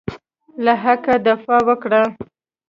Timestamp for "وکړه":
1.67-2.01